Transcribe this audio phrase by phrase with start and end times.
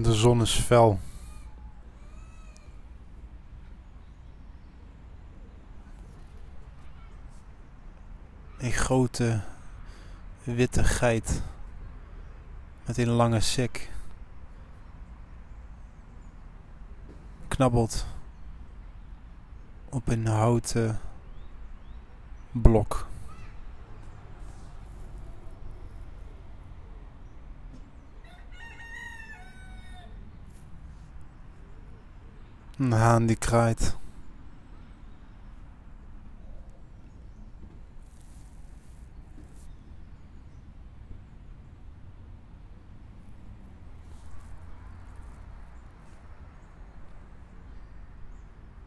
[0.00, 1.00] De zon is fel.
[8.58, 9.40] Een grote
[10.44, 11.42] witte geit
[12.86, 13.90] met een lange sik
[17.48, 18.06] knabbelt
[19.88, 21.00] op een houten
[22.50, 23.11] blok.
[32.82, 33.96] Een die kraait.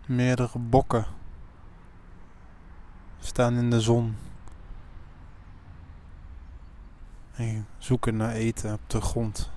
[0.05, 1.05] Meerdere bokken
[3.19, 4.15] staan in de zon
[7.35, 9.54] en zoeken naar eten op de grond.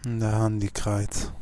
[0.00, 1.32] De die kraait.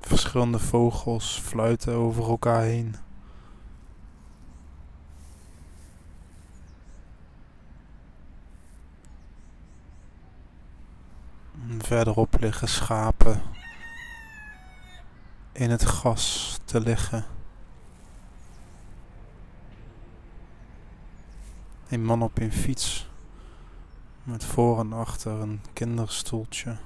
[0.00, 2.94] Verschillende vogels fluiten over elkaar heen.
[11.68, 13.42] En Verderop liggen schapen
[15.52, 17.24] in het gras te liggen.
[21.92, 23.08] Een man op een fiets
[24.22, 26.76] met voor en achter een kinderstoeltje.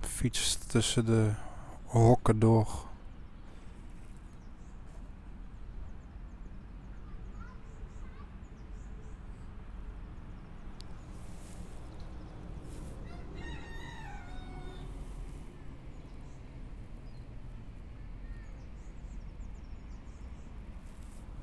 [0.00, 1.30] Fietst tussen de
[1.84, 2.68] hokken door.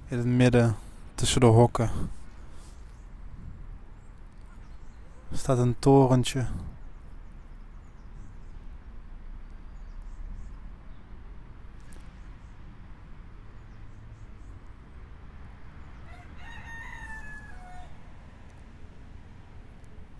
[0.07, 0.75] In het midden
[1.17, 1.89] tussen de hokken
[5.31, 6.45] staat een torentje.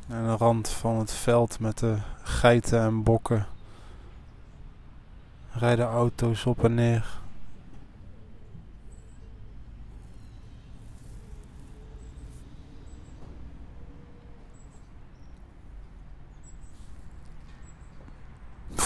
[0.09, 3.47] Aan de rand van het veld met de geiten en bokken
[5.51, 7.26] rijden auto's op en neer.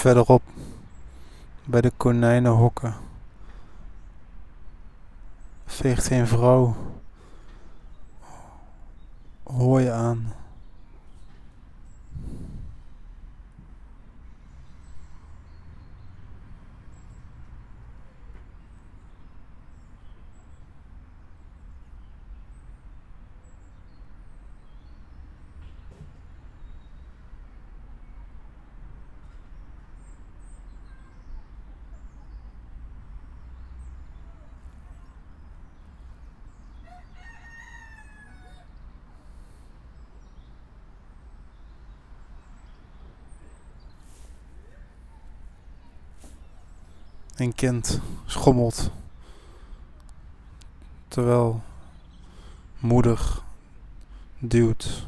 [0.01, 0.41] Verderop
[1.63, 2.93] bij de konijnenhokken
[5.65, 6.75] veegt een vrouw
[9.43, 10.33] hooi aan.
[47.41, 48.91] Een kind schommelt
[51.07, 51.63] terwijl
[52.79, 53.41] moeder
[54.39, 55.05] duwt.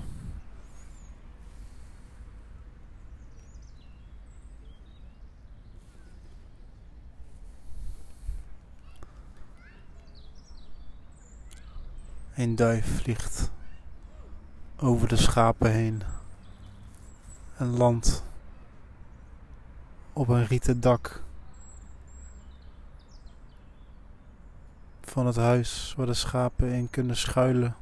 [12.35, 13.51] Een duif vliegt
[14.77, 16.01] over de schapen heen
[17.57, 18.23] en landt
[20.13, 21.23] op een rieten dak
[25.13, 27.75] van het huis waar de schapen in kunnen schuilen.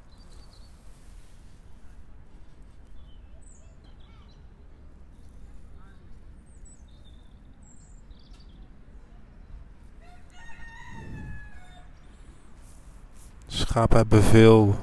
[13.48, 14.76] Schapen hebben veel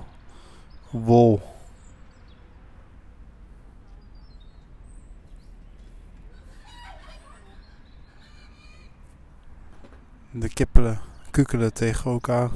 [0.90, 1.40] wol.
[10.30, 12.50] De kippelen kukelen tegen elkaar.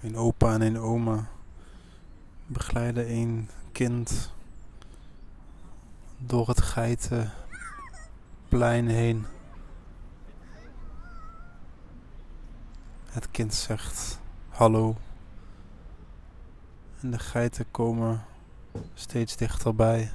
[0.00, 1.28] Een opa en een oma
[2.46, 4.32] begeleiden een kind
[6.18, 9.26] door het geitenplein heen.
[13.04, 14.96] Het kind zegt hallo.
[17.00, 18.24] En de geiten komen
[18.94, 20.12] steeds dichterbij.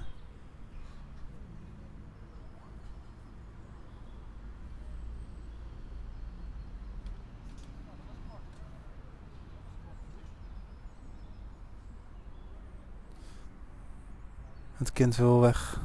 [14.77, 15.81] Het kind wil weg.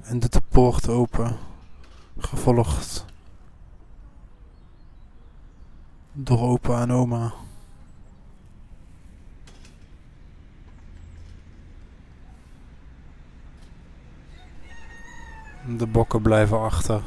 [0.00, 1.36] En doet de poort open,
[2.18, 3.04] gevolgd
[6.12, 7.45] door opa en oma.
[15.68, 17.02] De bokken blijven achter.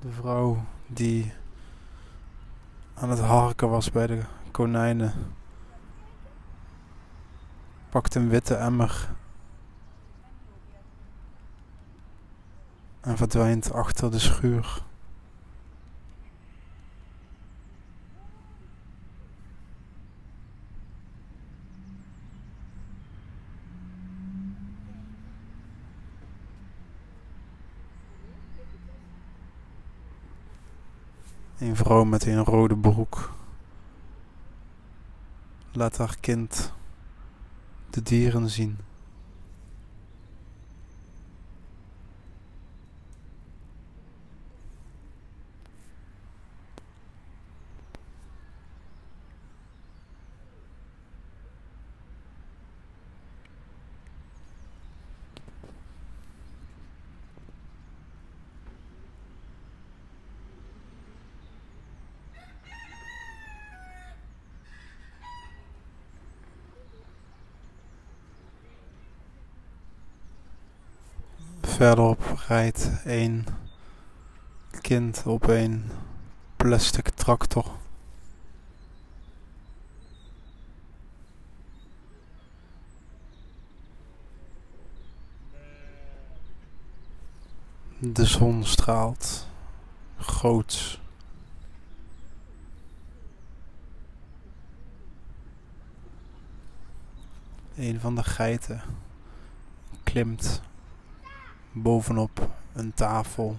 [0.00, 1.32] De vrouw die
[2.94, 5.12] aan het harken was bij de konijnen
[7.88, 9.08] pakt een witte emmer
[13.00, 14.82] en verdwijnt achter de schuur.
[31.62, 33.32] Een vrouw met een rode broek
[35.72, 36.72] laat haar kind
[37.90, 38.78] de dieren zien.
[71.72, 73.46] Verderop rijdt een
[74.80, 75.90] kind op een
[76.56, 77.70] plastic tractor.
[87.98, 89.46] De zon straalt
[90.18, 91.00] groots.
[97.76, 98.82] Een van de geiten
[100.02, 100.62] klimt
[101.72, 103.56] bovenop een tafel.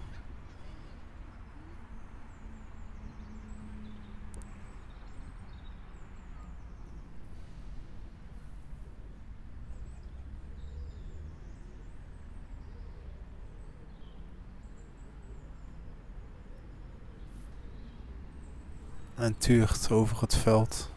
[19.16, 20.93] En tuurt over het veld.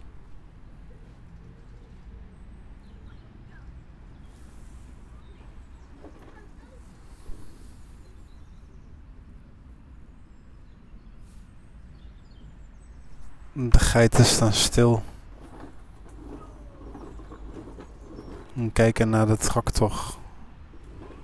[13.71, 15.03] De geiten staan stil.
[18.55, 20.17] En kijken naar de tractor.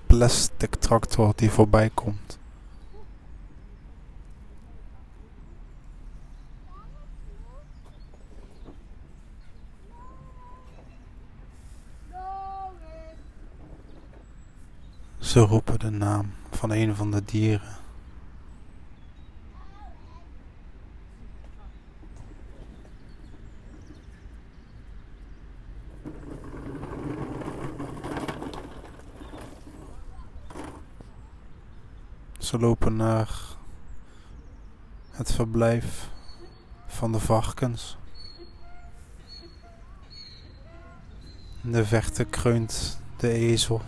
[0.07, 2.39] Plastic tractor die voorbij komt.
[15.19, 17.82] Ze roepen de naam van een van de dieren.
[32.53, 33.29] Ze lopen naar
[35.11, 36.09] het verblijf
[36.87, 37.97] van de varkens.
[41.61, 43.81] De verte kreunt de ezel.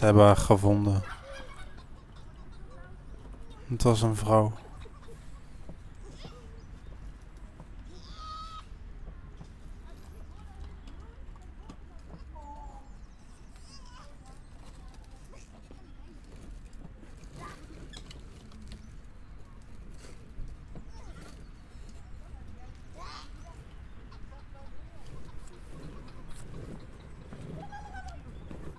[0.00, 1.02] Hebben gevonden.
[3.68, 4.52] Het was een vrouw.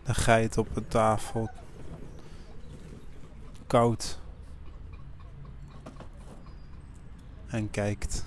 [0.04, 1.50] De geit op de tafel.
[3.68, 4.20] Koud.
[7.52, 8.26] en kijkt.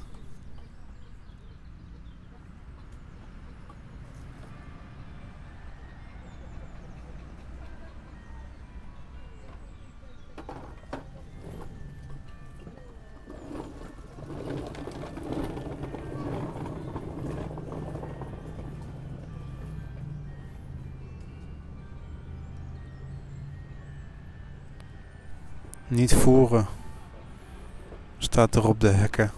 [25.95, 26.67] Niet voeren,
[28.19, 29.31] staat er op de hekken.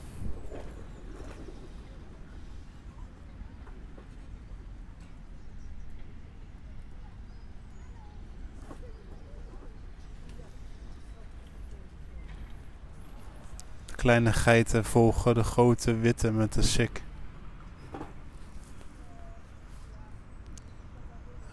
[13.96, 17.02] Kleine geiten volgen de grote witte met de sik.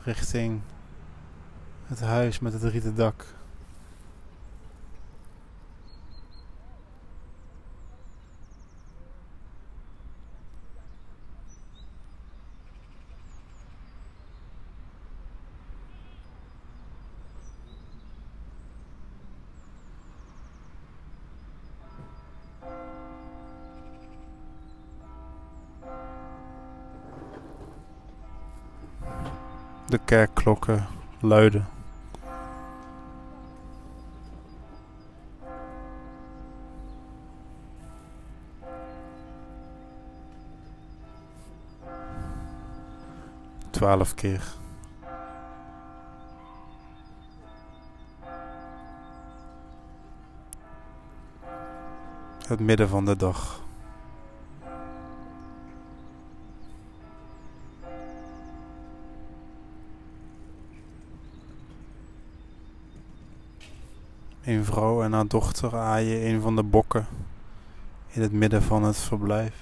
[0.04, 0.62] Richting
[1.86, 3.42] het huis met het rieten dak.
[29.94, 30.88] De kerkklokken
[31.20, 31.68] luiden.
[43.70, 44.44] Twaalf keer.
[52.48, 53.63] Het midden van de dag.
[64.54, 67.08] Een vrouw en haar dochter aaien een van de bokken
[68.08, 69.56] in het midden van het verblijf.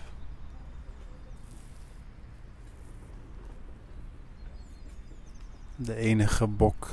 [5.75, 6.87] De enige bok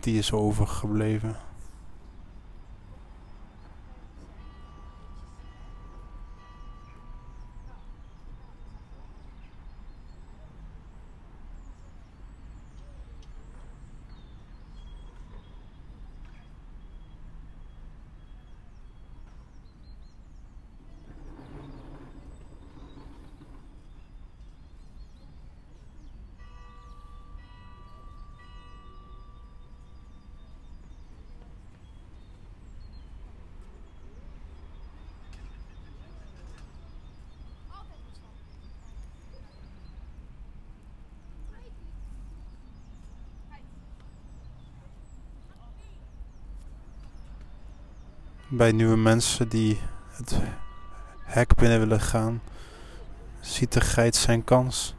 [0.00, 1.36] die is overgebleven.
[48.50, 50.38] Bij nieuwe mensen die het
[51.22, 52.42] hek binnen willen gaan,
[53.40, 54.94] ziet de geit zijn kans.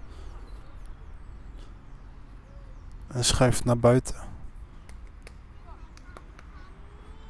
[3.08, 4.16] En schuift naar buiten.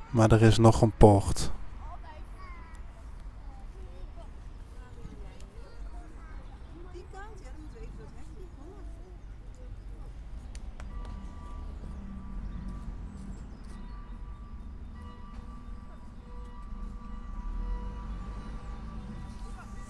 [0.10, 1.52] Maar er is nog een poort.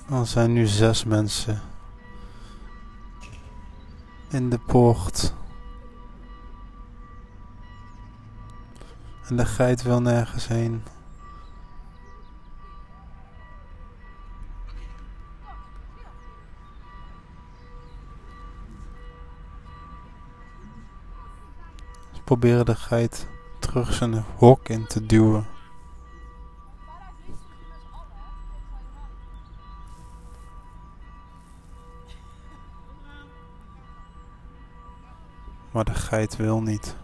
[0.09, 1.61] Er zijn nu zes mensen
[4.29, 5.33] in de poort.
[9.27, 10.83] En de geit wil nergens heen.
[22.11, 23.27] Ze proberen de geit
[23.59, 25.58] terug zijn hok in te duwen.
[35.79, 36.95] Maar de geit wil niet.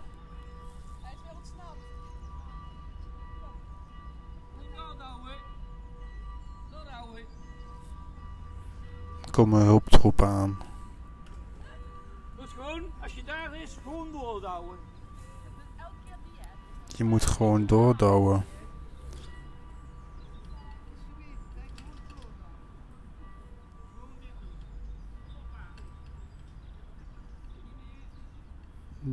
[9.32, 10.58] Komen hulptroepen aan.
[12.38, 14.78] Dus gewoon, als je daar is, gewoon doordouwen.
[16.88, 18.46] Je moet gewoon doordouwen.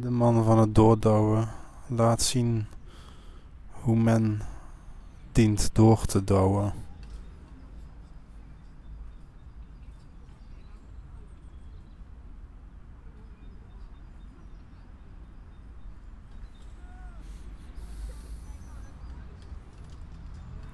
[0.01, 1.49] De man van het doordouwen
[1.87, 2.67] laat zien
[3.71, 4.41] hoe men
[5.33, 6.73] dient door te douwen.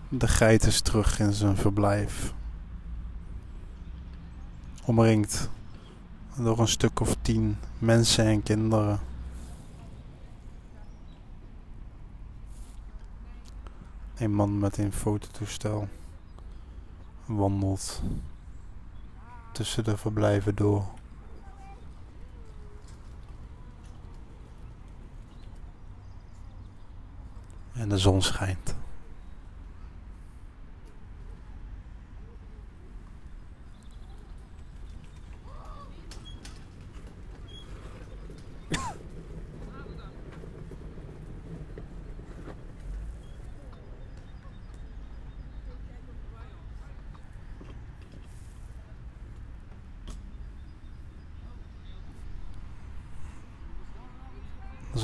[0.08, 2.34] De geit is terug in zijn verblijf.
[4.84, 5.50] Omringd
[6.36, 9.07] door een stuk of tien mensen en kinderen.
[14.18, 15.88] Een man met een fototoestel
[17.24, 18.02] wandelt
[19.52, 20.84] tussen de verblijven door.
[27.72, 28.74] En de zon schijnt.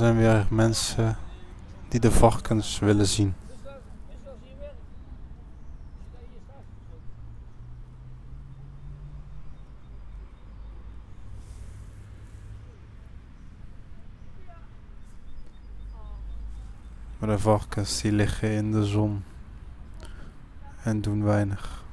[0.04, 1.16] Zijn weer mensen
[1.88, 3.34] die de varkens willen zien.
[17.18, 19.24] Maar de varkens die liggen in de zon
[20.82, 21.84] en doen weinig.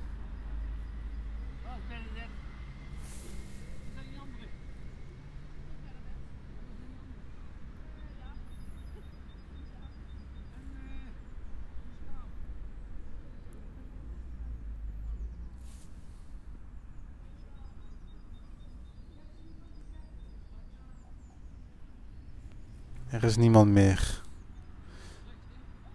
[23.12, 24.22] Er is niemand meer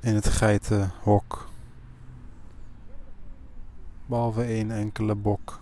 [0.00, 1.48] in het geitenhok.
[4.06, 5.60] Behalve één enkele bok.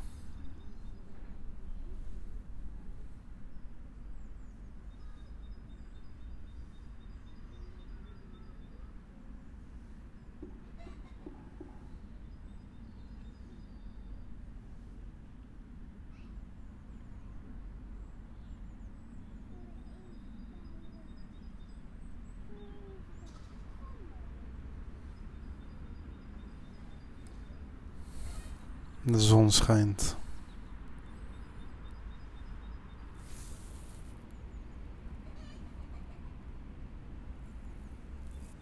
[29.14, 30.16] De zon schijnt.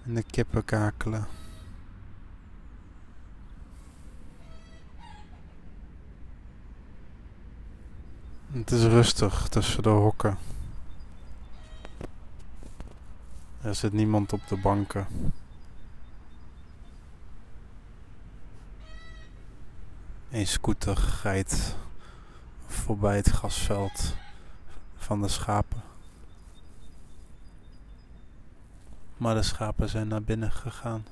[0.04, 1.26] En de kippen kakelen.
[8.50, 10.38] Het is rustig tussen de hokken.
[13.60, 15.06] Er zit niemand op de banken.
[20.32, 21.76] Een scooter rijdt
[22.66, 24.16] voorbij het grasveld
[24.96, 25.82] van de schapen.
[29.16, 31.04] Maar de schapen zijn naar binnen gegaan.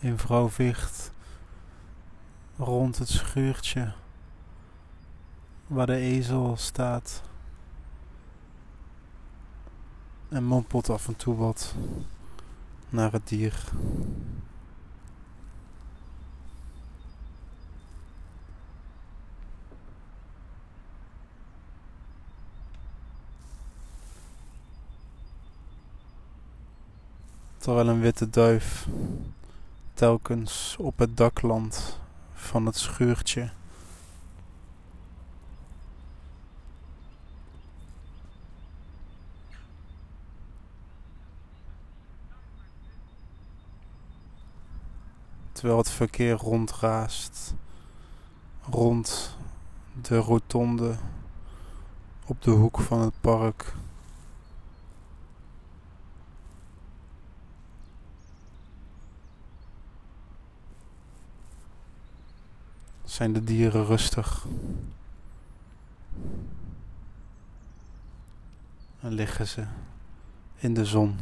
[0.00, 1.12] Een vrouw veegt
[2.56, 3.92] rond het schuurtje
[5.66, 7.22] waar de ezel staat.
[10.28, 11.74] En mompelt af en toe wat
[12.88, 13.64] naar het dier.
[27.56, 28.88] Terwijl een witte duif
[29.94, 31.98] telkens op het dak landt
[32.34, 33.50] van het schuurtje.
[45.56, 47.54] Terwijl het verkeer rondraast
[48.70, 49.36] rond
[50.02, 50.96] de rotonde
[52.26, 53.74] op de hoek van het park.
[63.04, 64.46] Zijn de dieren rustig?
[69.00, 69.66] En liggen ze
[70.56, 71.18] in de zon?